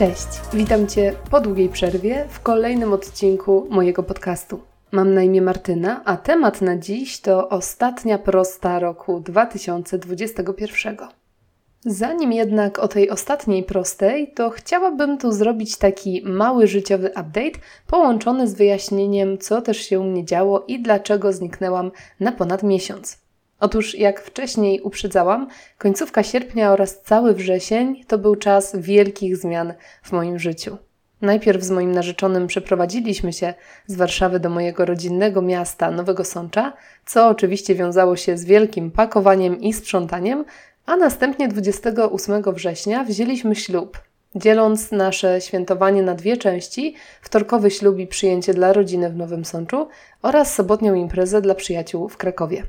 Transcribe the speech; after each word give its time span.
Cześć, 0.00 0.28
witam 0.52 0.86
Cię 0.86 1.12
po 1.30 1.40
długiej 1.40 1.68
przerwie 1.68 2.24
w 2.28 2.40
kolejnym 2.40 2.92
odcinku 2.92 3.66
mojego 3.70 4.02
podcastu. 4.02 4.60
Mam 4.92 5.14
na 5.14 5.22
imię 5.22 5.42
Martyna, 5.42 6.02
a 6.04 6.16
temat 6.16 6.60
na 6.60 6.76
dziś 6.76 7.20
to 7.20 7.48
ostatnia 7.48 8.18
prosta 8.18 8.78
roku 8.78 9.20
2021. 9.20 10.96
Zanim 11.84 12.32
jednak 12.32 12.78
o 12.78 12.88
tej 12.88 13.10
ostatniej 13.10 13.64
prostej, 13.64 14.32
to 14.34 14.50
chciałabym 14.50 15.18
tu 15.18 15.32
zrobić 15.32 15.76
taki 15.76 16.22
mały 16.24 16.66
życiowy 16.66 17.08
update 17.08 17.60
połączony 17.86 18.48
z 18.48 18.54
wyjaśnieniem, 18.54 19.38
co 19.38 19.62
też 19.62 19.78
się 19.78 20.00
u 20.00 20.04
mnie 20.04 20.24
działo 20.24 20.64
i 20.68 20.82
dlaczego 20.82 21.32
zniknęłam 21.32 21.90
na 22.20 22.32
ponad 22.32 22.62
miesiąc. 22.62 23.19
Otóż, 23.60 23.94
jak 23.94 24.20
wcześniej 24.20 24.80
uprzedzałam, 24.80 25.48
końcówka 25.78 26.22
sierpnia 26.22 26.72
oraz 26.72 27.00
cały 27.00 27.34
wrzesień 27.34 28.04
to 28.06 28.18
był 28.18 28.36
czas 28.36 28.76
wielkich 28.76 29.36
zmian 29.36 29.74
w 30.02 30.12
moim 30.12 30.38
życiu. 30.38 30.76
Najpierw 31.22 31.62
z 31.62 31.70
moim 31.70 31.92
narzeczonym 31.92 32.46
przeprowadziliśmy 32.46 33.32
się 33.32 33.54
z 33.86 33.96
Warszawy 33.96 34.40
do 34.40 34.50
mojego 34.50 34.84
rodzinnego 34.84 35.42
miasta 35.42 35.90
Nowego 35.90 36.24
Sącza, 36.24 36.72
co 37.06 37.28
oczywiście 37.28 37.74
wiązało 37.74 38.16
się 38.16 38.38
z 38.38 38.44
wielkim 38.44 38.90
pakowaniem 38.90 39.60
i 39.60 39.72
sprzątaniem, 39.72 40.44
a 40.86 40.96
następnie 40.96 41.48
28 41.48 42.42
września 42.54 43.04
wzięliśmy 43.04 43.54
ślub, 43.54 43.98
dzieląc 44.34 44.92
nasze 44.92 45.40
świętowanie 45.40 46.02
na 46.02 46.14
dwie 46.14 46.36
części: 46.36 46.94
wtorkowy 47.22 47.70
ślub 47.70 47.98
i 47.98 48.06
przyjęcie 48.06 48.54
dla 48.54 48.72
rodziny 48.72 49.10
w 49.10 49.16
Nowym 49.16 49.44
Sączu 49.44 49.88
oraz 50.22 50.54
sobotnią 50.54 50.94
imprezę 50.94 51.42
dla 51.42 51.54
przyjaciół 51.54 52.08
w 52.08 52.16
Krakowie. 52.16 52.62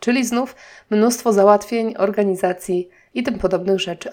Czyli 0.00 0.24
znów 0.24 0.56
mnóstwo 0.90 1.32
załatwień, 1.32 1.94
organizacji 1.98 2.88
i 3.14 3.22
tym 3.22 3.38
podobnych 3.38 3.80
rzeczy. 3.80 4.10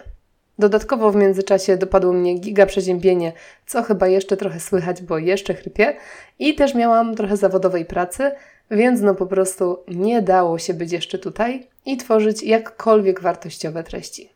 Dodatkowo 0.59 1.11
w 1.11 1.15
międzyczasie 1.15 1.77
dopadło 1.77 2.13
mnie 2.13 2.39
giga 2.39 2.65
przeziębienie, 2.65 3.33
co 3.65 3.83
chyba 3.83 4.07
jeszcze 4.07 4.37
trochę 4.37 4.59
słychać, 4.59 5.01
bo 5.01 5.17
jeszcze 5.17 5.53
chrypię. 5.53 5.97
I 6.39 6.55
też 6.55 6.75
miałam 6.75 7.15
trochę 7.15 7.37
zawodowej 7.37 7.85
pracy, 7.85 8.31
więc 8.71 9.01
no 9.01 9.15
po 9.15 9.25
prostu 9.25 9.83
nie 9.87 10.21
dało 10.21 10.59
się 10.59 10.73
być 10.73 10.91
jeszcze 10.91 11.19
tutaj 11.19 11.67
i 11.85 11.97
tworzyć 11.97 12.43
jakkolwiek 12.43 13.21
wartościowe 13.21 13.83
treści. 13.83 14.29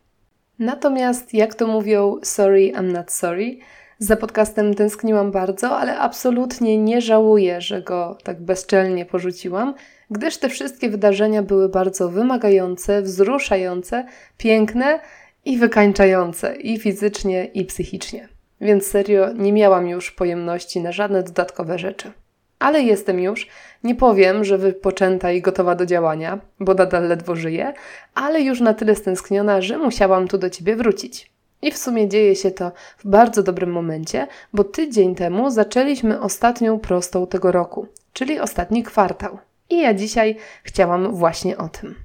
Natomiast, 0.60 1.34
jak 1.34 1.56
to 1.56 1.68
mówią, 1.68 2.16
sorry, 2.24 2.72
I'm 2.76 2.92
not 2.92 3.12
sorry, 3.12 3.58
za 4.00 4.16
podcastem 4.16 4.74
tęskniłam 4.74 5.32
bardzo, 5.32 5.78
ale 5.78 6.00
absolutnie 6.00 6.78
nie 6.78 7.02
żałuję, 7.02 7.62
że 7.62 7.82
go 7.82 8.18
tak 8.24 8.42
bezczelnie 8.42 9.06
porzuciłam, 9.06 9.74
gdyż 10.12 10.38
te 10.38 10.50
wszystkie 10.50 10.90
wydarzenia 10.90 11.44
były 11.44 11.70
bardzo 11.70 12.10
wymagające, 12.10 13.02
wzruszające, 13.02 14.06
piękne 14.38 15.00
i 15.46 15.58
wykańczające 15.58 16.56
i 16.56 16.80
fizycznie, 16.80 17.46
i 17.46 17.66
psychicznie. 17.66 18.30
Więc 18.62 18.88
serio 18.88 19.34
nie 19.34 19.54
miałam 19.54 19.88
już 19.88 20.12
pojemności 20.12 20.82
na 20.82 20.92
żadne 20.92 21.24
dodatkowe 21.24 21.80
rzeczy. 21.80 22.12
Ale 22.60 22.82
jestem 22.82 23.20
już, 23.20 23.48
nie 23.84 23.96
powiem, 23.96 24.44
że 24.44 24.58
wypoczęta 24.58 25.32
i 25.32 25.42
gotowa 25.42 25.76
do 25.76 25.86
działania, 25.86 26.40
bo 26.60 26.74
nadal 26.74 27.08
ledwo 27.08 27.36
żyję, 27.36 27.74
ale 28.16 28.42
już 28.42 28.62
na 28.62 28.74
tyle 28.74 28.96
stęskniona, 28.96 29.62
że 29.62 29.78
musiałam 29.78 30.28
tu 30.28 30.38
do 30.38 30.50
ciebie 30.50 30.76
wrócić. 30.76 31.39
I 31.62 31.72
w 31.72 31.78
sumie 31.78 32.08
dzieje 32.08 32.36
się 32.36 32.52
to 32.52 32.72
w 32.98 33.08
bardzo 33.08 33.44
dobrym 33.44 33.72
momencie, 33.72 34.28
bo 34.54 34.64
tydzień 34.64 35.16
temu 35.16 35.52
zaczęliśmy 35.52 36.22
ostatnią 36.22 36.80
prostą 36.80 37.28
tego 37.28 37.52
roku, 37.52 37.88
czyli 38.14 38.40
ostatni 38.40 38.84
kwartał. 38.84 39.38
I 39.70 39.82
ja 39.82 39.94
dzisiaj 39.94 40.36
chciałam 40.64 41.16
właśnie 41.16 41.58
o 41.58 41.70
tym. 41.70 41.96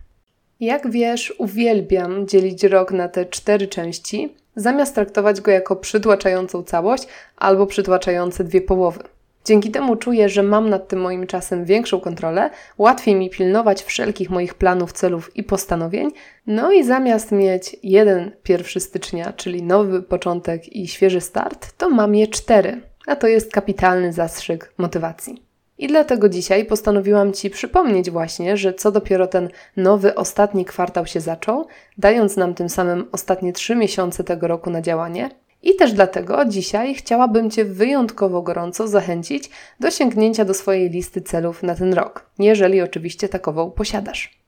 Jak 0.60 0.90
wiesz, 0.90 1.34
uwielbiam 1.38 2.28
dzielić 2.28 2.64
rok 2.64 2.92
na 2.92 3.08
te 3.08 3.26
cztery 3.26 3.68
części, 3.68 4.34
zamiast 4.56 4.94
traktować 4.94 5.40
go 5.40 5.50
jako 5.50 5.76
przytłaczającą 5.76 6.62
całość 6.62 7.08
albo 7.36 7.66
przytłaczające 7.66 8.44
dwie 8.44 8.60
połowy. 8.60 9.13
Dzięki 9.44 9.70
temu 9.70 9.96
czuję, 9.96 10.28
że 10.28 10.42
mam 10.42 10.70
nad 10.70 10.88
tym 10.88 11.00
moim 11.00 11.26
czasem 11.26 11.64
większą 11.64 12.00
kontrolę, 12.00 12.50
łatwiej 12.78 13.14
mi 13.14 13.30
pilnować 13.30 13.82
wszelkich 13.82 14.30
moich 14.30 14.54
planów, 14.54 14.92
celów 14.92 15.36
i 15.36 15.42
postanowień. 15.42 16.10
No 16.46 16.72
i 16.72 16.84
zamiast 16.84 17.32
mieć 17.32 17.76
jeden 17.82 18.30
1 18.48 18.80
stycznia, 18.80 19.32
czyli 19.32 19.62
nowy 19.62 20.02
początek 20.02 20.76
i 20.76 20.88
świeży 20.88 21.20
start, 21.20 21.72
to 21.78 21.90
mam 21.90 22.14
je 22.14 22.26
cztery. 22.28 22.80
A 23.06 23.16
to 23.16 23.26
jest 23.26 23.52
kapitalny 23.52 24.12
zastrzyk 24.12 24.72
motywacji. 24.78 25.42
I 25.78 25.86
dlatego 25.86 26.28
dzisiaj 26.28 26.64
postanowiłam 26.64 27.32
Ci 27.32 27.50
przypomnieć 27.50 28.10
właśnie, 28.10 28.56
że 28.56 28.74
co 28.74 28.92
dopiero 28.92 29.26
ten 29.26 29.48
nowy, 29.76 30.14
ostatni 30.14 30.64
kwartał 30.64 31.06
się 31.06 31.20
zaczął, 31.20 31.66
dając 31.98 32.36
nam 32.36 32.54
tym 32.54 32.68
samym 32.68 33.08
ostatnie 33.12 33.52
trzy 33.52 33.74
miesiące 33.74 34.24
tego 34.24 34.48
roku 34.48 34.70
na 34.70 34.82
działanie. 34.82 35.30
I 35.64 35.76
też 35.76 35.92
dlatego 35.92 36.44
dzisiaj 36.44 36.94
chciałabym 36.94 37.50
Cię 37.50 37.64
wyjątkowo 37.64 38.42
gorąco 38.42 38.88
zachęcić 38.88 39.50
do 39.80 39.90
sięgnięcia 39.90 40.44
do 40.44 40.54
swojej 40.54 40.90
listy 40.90 41.22
celów 41.22 41.62
na 41.62 41.74
ten 41.74 41.94
rok, 41.94 42.30
jeżeli 42.38 42.82
oczywiście 42.82 43.28
takową 43.28 43.70
posiadasz. 43.70 44.38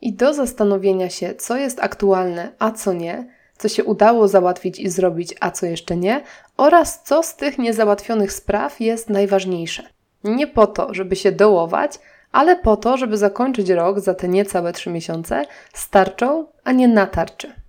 I 0.00 0.12
do 0.12 0.34
zastanowienia 0.34 1.10
się, 1.10 1.34
co 1.34 1.56
jest 1.56 1.80
aktualne, 1.80 2.52
a 2.58 2.70
co 2.70 2.92
nie, 2.92 3.26
co 3.58 3.68
się 3.68 3.84
udało 3.84 4.28
załatwić 4.28 4.80
i 4.80 4.88
zrobić, 4.88 5.34
a 5.40 5.50
co 5.50 5.66
jeszcze 5.66 5.96
nie, 5.96 6.22
oraz 6.56 7.02
co 7.02 7.22
z 7.22 7.36
tych 7.36 7.58
niezałatwionych 7.58 8.32
spraw 8.32 8.80
jest 8.80 9.10
najważniejsze. 9.10 9.82
Nie 10.24 10.46
po 10.46 10.66
to, 10.66 10.94
żeby 10.94 11.16
się 11.16 11.32
dołować, 11.32 11.98
ale 12.32 12.56
po 12.56 12.76
to, 12.76 12.96
żeby 12.96 13.18
zakończyć 13.18 13.70
rok 13.70 14.00
za 14.00 14.14
te 14.14 14.28
niecałe 14.28 14.72
trzy 14.72 14.90
miesiące 14.90 15.44
z 15.74 15.90
tarczą, 15.90 16.46
a 16.64 16.72
nie 16.72 16.88
na 16.88 17.06
tarczy. 17.06 17.61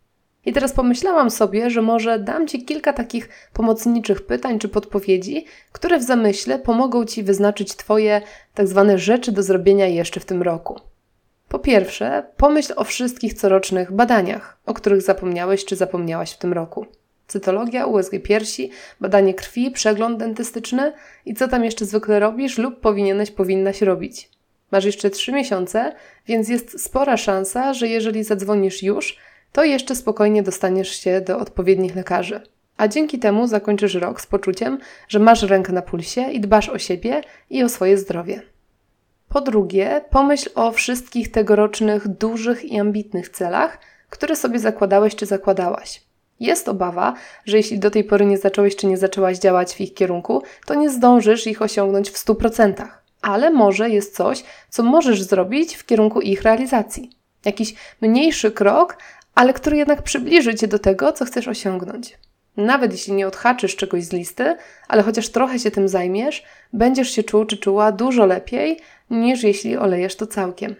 I 0.46 0.54
teraz 0.54 0.74
pomyślałam 0.74 1.32
sobie, 1.32 1.70
że 1.70 1.82
może 1.82 2.20
dam 2.20 2.48
Ci 2.48 2.66
kilka 2.66 2.94
takich 2.94 3.30
pomocniczych 3.54 4.26
pytań 4.26 4.60
czy 4.60 4.70
podpowiedzi, 4.70 5.46
które 5.72 6.00
w 6.00 6.04
zamyśle 6.04 6.60
pomogą 6.60 7.06
Ci 7.06 7.24
wyznaczyć 7.24 7.76
Twoje 7.76 8.22
tak 8.54 8.68
zwane 8.68 8.98
rzeczy 8.98 9.32
do 9.32 9.44
zrobienia 9.44 9.88
jeszcze 9.88 10.20
w 10.20 10.26
tym 10.26 10.42
roku. 10.42 10.80
Po 11.50 11.60
pierwsze, 11.60 12.24
pomyśl 12.38 12.74
o 12.76 12.84
wszystkich 12.84 13.34
corocznych 13.34 13.92
badaniach, 13.92 14.58
o 14.66 14.74
których 14.74 15.02
zapomniałeś 15.02 15.66
czy 15.66 15.76
zapomniałaś 15.76 16.32
w 16.32 16.38
tym 16.38 16.54
roku 16.54 16.86
cytologia, 17.28 17.86
USG 17.86 18.12
piersi, 18.24 18.72
badanie 19.00 19.34
krwi, 19.34 19.72
przegląd 19.72 20.20
dentystyczny 20.20 20.94
i 21.26 21.34
co 21.34 21.48
tam 21.48 21.64
jeszcze 21.64 21.86
zwykle 21.86 22.20
robisz 22.20 22.58
lub 22.58 22.80
powinieneś, 22.80 23.32
powinnaś 23.32 23.82
robić. 23.82 24.30
Masz 24.72 24.86
jeszcze 24.86 25.10
trzy 25.10 25.32
miesiące, 25.32 25.96
więc 26.28 26.50
jest 26.50 26.84
spora 26.84 27.18
szansa, 27.18 27.74
że 27.74 27.88
jeżeli 27.88 28.24
zadzwonisz 28.24 28.84
już, 28.84 29.18
to 29.54 29.64
jeszcze 29.64 29.96
spokojnie 29.96 30.44
dostaniesz 30.44 30.90
się 30.90 31.22
do 31.22 31.38
odpowiednich 31.40 31.96
lekarzy. 31.96 32.42
A 32.78 32.88
dzięki 32.88 33.20
temu 33.20 33.48
zakończysz 33.48 33.96
rok 33.96 34.22
z 34.22 34.28
poczuciem, 34.28 34.78
że 35.08 35.20
masz 35.20 35.44
rękę 35.44 35.74
na 35.74 35.82
pulsie 35.82 36.22
i 36.22 36.40
dbasz 36.40 36.70
o 36.70 36.80
siebie 36.80 37.22
i 37.50 37.64
o 37.64 37.70
swoje 37.70 37.98
zdrowie. 37.98 38.42
Po 39.30 39.42
drugie, 39.42 40.02
pomyśl 40.10 40.50
o 40.56 40.72
wszystkich 40.72 41.32
tegorocznych 41.32 42.08
dużych 42.08 42.66
i 42.66 42.80
ambitnych 42.80 43.30
celach, 43.30 43.78
które 44.10 44.36
sobie 44.36 44.60
zakładałeś 44.60 45.16
czy 45.16 45.26
zakładałaś. 45.26 46.02
Jest 46.40 46.70
obawa, 46.70 47.14
że 47.46 47.58
jeśli 47.58 47.80
do 47.80 47.92
tej 47.92 48.04
pory 48.04 48.26
nie 48.26 48.38
zacząłeś 48.38 48.76
czy 48.76 48.88
nie 48.88 48.98
zaczęłaś 48.98 49.38
działać 49.38 49.76
w 49.76 49.82
ich 49.82 49.94
kierunku, 49.94 50.44
to 50.66 50.76
nie 50.76 50.90
zdążysz 50.90 51.48
ich 51.48 51.62
osiągnąć 51.62 52.10
w 52.10 52.26
100%. 52.26 52.88
Ale 53.22 53.52
może 53.52 53.90
jest 53.90 54.16
coś, 54.16 54.44
co 54.70 54.84
możesz 54.84 55.24
zrobić 55.24 55.76
w 55.76 55.86
kierunku 55.86 56.22
ich 56.22 56.42
realizacji. 56.42 57.10
Jakiś 57.46 57.76
mniejszy 58.02 58.52
krok, 58.52 58.98
ale 59.36 59.54
który 59.54 59.78
jednak 59.78 60.02
przybliży 60.02 60.56
cię 60.56 60.68
do 60.68 60.80
tego, 60.80 61.12
co 61.12 61.26
chcesz 61.26 61.48
osiągnąć. 61.48 62.18
Nawet 62.58 62.92
jeśli 62.92 63.14
nie 63.14 63.28
odhaczysz 63.28 63.76
czegoś 63.76 64.04
z 64.04 64.14
listy, 64.14 64.56
ale 64.88 65.04
chociaż 65.04 65.30
trochę 65.30 65.60
się 65.60 65.72
tym 65.72 65.88
zajmiesz, 65.88 66.44
będziesz 66.74 67.10
się 67.10 67.24
czuł 67.24 67.46
czy 67.46 67.58
czuła 67.58 67.92
dużo 67.92 68.26
lepiej, 68.26 68.80
niż 69.10 69.44
jeśli 69.44 69.78
olejesz 69.78 70.16
to 70.16 70.28
całkiem. 70.28 70.76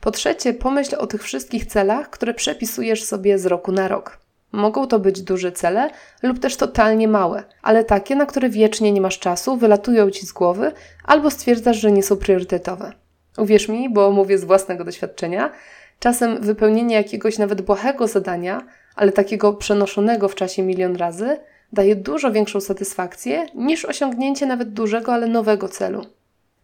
Po 0.00 0.10
trzecie, 0.10 0.54
pomyśl 0.54 0.96
o 0.98 1.06
tych 1.06 1.22
wszystkich 1.22 1.66
celach, 1.66 2.10
które 2.10 2.34
przepisujesz 2.34 3.04
sobie 3.04 3.38
z 3.38 3.46
roku 3.46 3.72
na 3.72 3.88
rok. 3.88 4.18
Mogą 4.52 4.86
to 4.86 4.98
być 4.98 5.22
duże 5.22 5.52
cele 5.52 5.90
lub 6.22 6.38
też 6.38 6.56
totalnie 6.56 7.08
małe, 7.08 7.44
ale 7.62 7.84
takie, 7.84 8.16
na 8.16 8.26
które 8.26 8.48
wiecznie 8.48 8.92
nie 8.92 9.00
masz 9.00 9.18
czasu, 9.18 9.56
wylatują 9.56 10.10
ci 10.10 10.26
z 10.26 10.32
głowy 10.32 10.72
albo 11.04 11.30
stwierdzasz, 11.30 11.76
że 11.76 11.92
nie 11.92 12.02
są 12.02 12.16
priorytetowe. 12.16 12.92
Uwierz 13.38 13.68
mi, 13.68 13.90
bo 13.90 14.10
mówię 14.10 14.38
z 14.38 14.44
własnego 14.44 14.84
doświadczenia, 14.84 15.50
czasem 15.98 16.40
wypełnienie 16.40 16.94
jakiegoś 16.94 17.38
nawet 17.38 17.62
błahego 17.62 18.06
zadania, 18.06 18.62
ale 18.96 19.12
takiego 19.12 19.52
przenoszonego 19.52 20.28
w 20.28 20.34
czasie 20.34 20.62
milion 20.62 20.96
razy, 20.96 21.38
daje 21.72 21.96
dużo 21.96 22.32
większą 22.32 22.60
satysfakcję 22.60 23.46
niż 23.54 23.84
osiągnięcie 23.84 24.46
nawet 24.46 24.72
dużego, 24.72 25.12
ale 25.12 25.26
nowego 25.26 25.68
celu. 25.68 26.06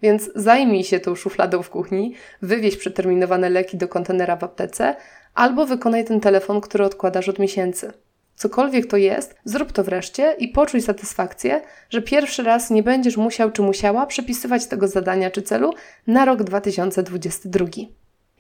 Więc 0.02 0.31
zajmij 0.34 0.84
się 0.84 1.00
tą 1.00 1.14
szufladą 1.14 1.62
w 1.62 1.70
kuchni, 1.70 2.14
wywieź 2.43 2.76
przeterminowane 2.76 3.50
leki 3.50 3.76
do 3.76 3.88
kontenera 3.88 4.37
w 4.37 4.44
aptece, 4.44 4.96
albo 5.34 5.67
wykonaj 5.67 6.05
ten 6.05 6.20
telefon, 6.20 6.61
który 6.61 6.84
odkładasz 6.84 7.29
od 7.29 7.38
miesięcy. 7.38 7.93
Cokolwiek 8.34 8.87
to 8.87 8.96
jest, 8.96 9.34
zrób 9.44 9.73
to 9.73 9.84
wreszcie 9.84 10.34
i 10.38 10.49
poczuj 10.49 10.82
satysfakcję, 10.82 11.61
że 11.90 12.02
pierwszy 12.02 12.43
raz 12.43 12.70
nie 12.70 12.82
będziesz 12.82 13.17
musiał 13.17 13.50
czy 13.50 13.62
musiała 13.62 14.06
przepisywać 14.06 14.67
tego 14.67 14.88
zadania 14.88 15.31
czy 15.31 15.43
celu 15.43 15.75
na 16.06 16.25
rok 16.25 16.43
2022. 16.43 17.67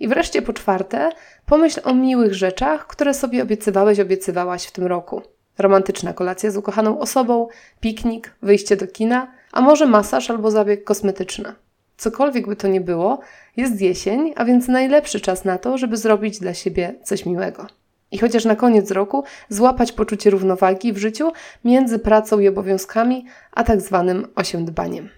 I 0.00 0.08
wreszcie 0.08 0.42
po 0.42 0.52
czwarte, 0.52 1.10
pomyśl 1.46 1.80
o 1.84 1.94
miłych 1.94 2.34
rzeczach, 2.34 2.86
które 2.86 3.14
sobie 3.14 3.42
obiecywałeś, 3.42 4.00
obiecywałaś 4.00 4.64
w 4.64 4.72
tym 4.72 4.86
roku. 4.86 5.22
romantyczna 5.58 6.12
kolacja 6.12 6.50
z 6.50 6.56
ukochaną 6.56 6.98
osobą, 6.98 7.48
piknik, 7.80 8.34
wyjście 8.42 8.76
do 8.76 8.86
kina, 8.86 9.32
a 9.52 9.60
może 9.60 9.86
masaż 9.86 10.30
albo 10.30 10.50
zabieg 10.50 10.84
kosmetyczny. 10.84 11.54
Cokolwiek 11.96 12.46
by 12.46 12.56
to 12.56 12.68
nie 12.68 12.80
było, 12.80 13.20
jest 13.56 13.80
jesień, 13.80 14.32
a 14.36 14.44
więc 14.44 14.68
najlepszy 14.68 15.20
czas 15.20 15.44
na 15.44 15.58
to, 15.58 15.78
żeby 15.78 15.96
zrobić 15.96 16.38
dla 16.38 16.54
siebie 16.54 16.94
coś 17.02 17.26
miłego. 17.26 17.66
I 18.10 18.18
chociaż 18.18 18.44
na 18.44 18.56
koniec 18.56 18.90
roku 18.90 19.24
złapać 19.48 19.92
poczucie 19.92 20.30
równowagi 20.30 20.92
w 20.92 20.98
życiu 20.98 21.32
między 21.64 21.98
pracą 21.98 22.38
i 22.38 22.48
obowiązkami, 22.48 23.26
a 23.52 23.64
tak 23.64 23.80
zwanym 23.80 24.28
osiądbaniem. 24.34 25.08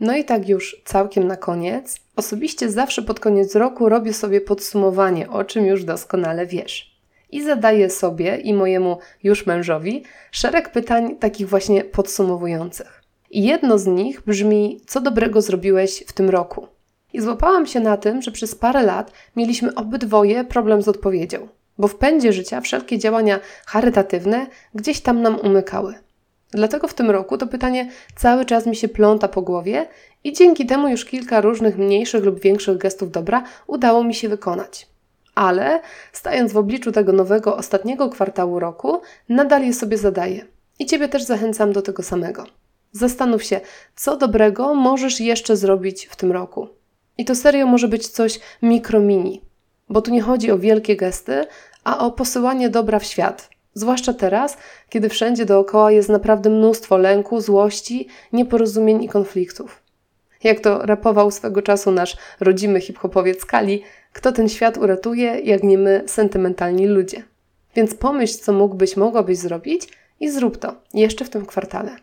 No 0.00 0.16
i 0.16 0.24
tak 0.24 0.48
już 0.48 0.82
całkiem 0.84 1.26
na 1.26 1.36
koniec, 1.36 2.00
osobiście 2.16 2.70
zawsze 2.70 3.02
pod 3.02 3.20
koniec 3.20 3.54
roku 3.54 3.88
robię 3.88 4.14
sobie 4.14 4.40
podsumowanie, 4.40 5.30
o 5.30 5.44
czym 5.44 5.66
już 5.66 5.84
doskonale 5.84 6.46
wiesz. 6.46 6.98
I 7.30 7.42
zadaję 7.42 7.90
sobie 7.90 8.36
i 8.36 8.54
mojemu 8.54 8.98
już 9.22 9.46
mężowi 9.46 10.02
szereg 10.30 10.72
pytań 10.72 11.16
takich 11.16 11.48
właśnie 11.48 11.84
podsumowujących. 11.84 13.02
I 13.30 13.44
jedno 13.44 13.78
z 13.78 13.86
nich 13.86 14.20
brzmi: 14.20 14.80
Co 14.86 15.00
dobrego 15.00 15.42
zrobiłeś 15.42 16.04
w 16.06 16.12
tym 16.12 16.30
roku? 16.30 16.66
I 17.12 17.20
złapałam 17.20 17.66
się 17.66 17.80
na 17.80 17.96
tym, 17.96 18.22
że 18.22 18.30
przez 18.30 18.54
parę 18.54 18.82
lat 18.82 19.12
mieliśmy 19.36 19.74
obydwoje 19.74 20.44
problem 20.44 20.82
z 20.82 20.88
odpowiedzią, 20.88 21.48
bo 21.78 21.88
w 21.88 21.96
pędzie 21.96 22.32
życia 22.32 22.60
wszelkie 22.60 22.98
działania 22.98 23.40
charytatywne 23.66 24.46
gdzieś 24.74 25.00
tam 25.00 25.22
nam 25.22 25.40
umykały. 25.40 25.94
Dlatego 26.50 26.88
w 26.88 26.94
tym 26.94 27.10
roku 27.10 27.38
to 27.38 27.46
pytanie 27.46 27.90
cały 28.16 28.44
czas 28.44 28.66
mi 28.66 28.76
się 28.76 28.88
pląta 28.88 29.28
po 29.28 29.42
głowie 29.42 29.88
i 30.24 30.32
dzięki 30.32 30.66
temu 30.66 30.88
już 30.88 31.04
kilka 31.04 31.40
różnych 31.40 31.78
mniejszych 31.78 32.24
lub 32.24 32.40
większych 32.40 32.78
gestów 32.78 33.10
dobra 33.10 33.44
udało 33.66 34.04
mi 34.04 34.14
się 34.14 34.28
wykonać. 34.28 34.86
Ale 35.34 35.80
stając 36.12 36.52
w 36.52 36.56
obliczu 36.56 36.92
tego 36.92 37.12
nowego, 37.12 37.56
ostatniego 37.56 38.08
kwartału 38.08 38.58
roku, 38.58 39.00
nadal 39.28 39.62
je 39.62 39.74
sobie 39.74 39.98
zadaję. 39.98 40.44
I 40.78 40.86
Ciebie 40.86 41.08
też 41.08 41.22
zachęcam 41.22 41.72
do 41.72 41.82
tego 41.82 42.02
samego. 42.02 42.44
Zastanów 42.92 43.44
się, 43.44 43.60
co 43.96 44.16
dobrego 44.16 44.74
możesz 44.74 45.20
jeszcze 45.20 45.56
zrobić 45.56 46.06
w 46.06 46.16
tym 46.16 46.32
roku. 46.32 46.68
I 47.18 47.24
to 47.24 47.34
serio 47.34 47.66
może 47.66 47.88
być 47.88 48.08
coś 48.08 48.40
mikro-mini, 48.62 49.42
bo 49.88 50.02
tu 50.02 50.10
nie 50.10 50.22
chodzi 50.22 50.50
o 50.50 50.58
wielkie 50.58 50.96
gesty, 50.96 51.44
a 51.84 51.98
o 51.98 52.10
posyłanie 52.10 52.70
dobra 52.70 52.98
w 52.98 53.04
świat. 53.04 53.50
Zwłaszcza 53.74 54.12
teraz, 54.12 54.56
kiedy 54.88 55.08
wszędzie 55.08 55.44
dookoła 55.44 55.92
jest 55.92 56.08
naprawdę 56.08 56.50
mnóstwo 56.50 56.98
lęku, 56.98 57.40
złości, 57.40 58.08
nieporozumień 58.32 59.04
i 59.04 59.08
konfliktów. 59.08 59.82
Jak 60.44 60.60
to 60.60 60.86
rapował 60.86 61.30
swego 61.30 61.62
czasu 61.62 61.90
nasz 61.90 62.16
rodzimy 62.40 62.80
hip-hopowiec 62.80 63.44
Kali, 63.44 63.82
kto 64.12 64.32
ten 64.32 64.48
świat 64.48 64.78
uratuje, 64.78 65.40
jak 65.40 65.62
nie 65.62 65.78
my, 65.78 66.02
sentymentalni 66.06 66.86
ludzie. 66.86 67.22
Więc 67.76 67.94
pomyśl, 67.94 68.38
co 68.38 68.52
mógłbyś, 68.52 68.96
mogłabyś 68.96 69.38
zrobić 69.38 69.88
i 70.20 70.30
zrób 70.30 70.56
to 70.56 70.74
jeszcze 70.94 71.24
w 71.24 71.30
tym 71.30 71.46
kwartale. 71.46 71.96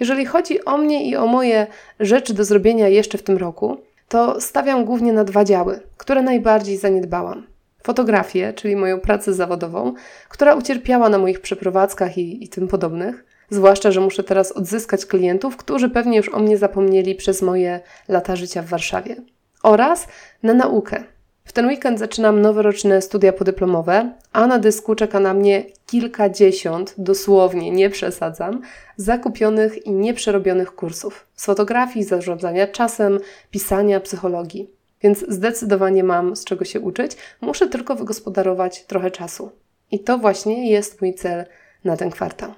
Jeżeli 0.00 0.26
chodzi 0.26 0.64
o 0.64 0.78
mnie 0.78 1.08
i 1.08 1.16
o 1.16 1.26
moje 1.26 1.66
rzeczy 2.00 2.34
do 2.34 2.44
zrobienia 2.44 2.88
jeszcze 2.88 3.18
w 3.18 3.22
tym 3.22 3.36
roku, 3.36 3.76
to 4.08 4.40
stawiam 4.40 4.84
głównie 4.84 5.12
na 5.12 5.24
dwa 5.24 5.44
działy, 5.44 5.80
które 5.96 6.22
najbardziej 6.22 6.76
zaniedbałam. 6.76 7.46
Fotografię, 7.82 8.52
czyli 8.52 8.76
moją 8.76 9.00
pracę 9.00 9.34
zawodową, 9.34 9.94
która 10.28 10.54
ucierpiała 10.54 11.08
na 11.08 11.18
moich 11.18 11.40
przeprowadzkach 11.40 12.18
i, 12.18 12.44
i 12.44 12.48
tym 12.48 12.68
podobnych. 12.68 13.24
Zwłaszcza, 13.50 13.90
że 13.90 14.00
muszę 14.00 14.22
teraz 14.22 14.52
odzyskać 14.52 15.06
klientów, 15.06 15.56
którzy 15.56 15.90
pewnie 15.90 16.16
już 16.16 16.28
o 16.28 16.38
mnie 16.38 16.58
zapomnieli 16.58 17.14
przez 17.14 17.42
moje 17.42 17.80
lata 18.08 18.36
życia 18.36 18.62
w 18.62 18.66
Warszawie. 18.66 19.16
Oraz 19.62 20.08
na 20.42 20.54
naukę, 20.54 21.04
w 21.44 21.52
ten 21.52 21.66
weekend 21.66 21.98
zaczynam 21.98 22.40
noworoczne 22.40 23.02
studia 23.02 23.32
podyplomowe, 23.32 24.12
a 24.32 24.46
na 24.46 24.58
dysku 24.58 24.94
czeka 24.94 25.20
na 25.20 25.34
mnie 25.34 25.64
kilkadziesiąt, 25.86 26.94
dosłownie 26.98 27.70
nie 27.70 27.90
przesadzam, 27.90 28.60
zakupionych 28.96 29.86
i 29.86 29.92
nieprzerobionych 29.92 30.74
kursów 30.74 31.26
z 31.34 31.44
fotografii, 31.44 32.04
zarządzania 32.04 32.66
czasem, 32.66 33.18
pisania, 33.50 34.00
psychologii. 34.00 34.81
Więc 35.02 35.24
zdecydowanie 35.28 36.04
mam 36.04 36.36
z 36.36 36.44
czego 36.44 36.64
się 36.64 36.80
uczyć, 36.80 37.16
muszę 37.40 37.68
tylko 37.68 37.94
wygospodarować 37.94 38.84
trochę 38.84 39.10
czasu. 39.10 39.50
I 39.90 40.00
to 40.00 40.18
właśnie 40.18 40.70
jest 40.70 41.00
mój 41.00 41.14
cel 41.14 41.44
na 41.84 41.96
ten 41.96 42.10
kwartał. 42.10 42.54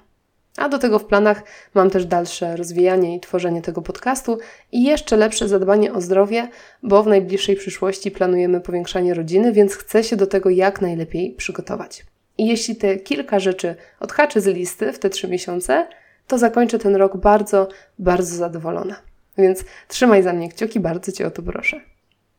A 0.57 0.69
do 0.69 0.79
tego 0.79 0.99
w 0.99 1.05
planach 1.05 1.43
mam 1.73 1.89
też 1.89 2.05
dalsze 2.05 2.55
rozwijanie 2.55 3.15
i 3.15 3.19
tworzenie 3.19 3.61
tego 3.61 3.81
podcastu 3.81 4.37
i 4.71 4.83
jeszcze 4.83 5.17
lepsze 5.17 5.47
zadbanie 5.47 5.93
o 5.93 6.01
zdrowie, 6.01 6.47
bo 6.83 7.03
w 7.03 7.07
najbliższej 7.07 7.55
przyszłości 7.55 8.11
planujemy 8.11 8.61
powiększanie 8.61 9.13
rodziny, 9.13 9.51
więc 9.51 9.75
chcę 9.75 10.03
się 10.03 10.15
do 10.15 10.27
tego 10.27 10.49
jak 10.49 10.81
najlepiej 10.81 11.31
przygotować. 11.31 12.05
I 12.37 12.47
jeśli 12.47 12.75
te 12.75 12.97
kilka 12.97 13.39
rzeczy 13.39 13.75
odhaczę 13.99 14.41
z 14.41 14.45
listy 14.45 14.93
w 14.93 14.99
te 14.99 15.09
trzy 15.09 15.27
miesiące, 15.27 15.87
to 16.27 16.37
zakończę 16.37 16.79
ten 16.79 16.95
rok 16.95 17.17
bardzo, 17.17 17.67
bardzo 17.99 18.35
zadowolona. 18.35 18.95
Więc 19.37 19.63
trzymaj 19.87 20.23
za 20.23 20.33
mnie 20.33 20.49
kciuki, 20.49 20.79
bardzo 20.79 21.11
Cię 21.11 21.27
o 21.27 21.31
to 21.31 21.41
proszę. 21.41 21.94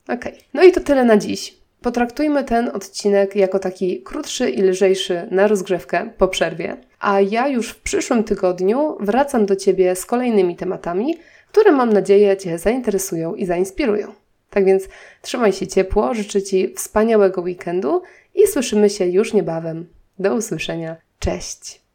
Ok, 0.09 0.25
no 0.55 0.63
i 0.63 0.73
to 0.73 0.81
tyle 0.81 1.05
na 1.05 1.17
dziś. 1.17 1.57
Potraktujmy 1.81 2.45
ten 2.45 2.69
odcinek 2.69 3.37
jako 3.37 3.59
taki 3.59 4.03
krótszy 4.03 4.51
i 4.51 4.63
lżejszy 4.63 5.29
na 5.31 5.47
rozgrzewkę 5.47 6.11
po 6.19 6.29
przerwie, 6.29 6.77
a 7.01 7.21
ja 7.21 7.49
już 7.49 7.71
w 7.71 7.81
przyszłym 7.81 8.25
tygodniu 8.25 8.97
wracam 9.01 9.47
do 9.47 9.57
Ciebie 9.57 9.97
z 9.97 10.07
kolejnymi 10.07 10.57
tematami, 10.57 11.17
które 11.53 11.73
mam 11.73 11.93
nadzieję 11.93 12.37
Cię 12.37 12.59
zainteresują 12.59 13.35
i 13.35 13.47
zainspirują. 13.47 14.13
Tak 14.51 14.65
więc 14.65 14.89
trzymaj 15.23 15.53
się 15.53 15.67
ciepło, 15.67 16.15
życzę 16.15 16.43
Ci 16.43 16.75
wspaniałego 16.75 17.41
weekendu 17.41 18.03
i 18.35 18.47
słyszymy 18.47 18.91
się 18.91 19.07
już 19.07 19.33
niebawem. 19.33 19.87
Do 20.19 20.35
usłyszenia. 20.35 20.97
Cześć! 21.19 21.86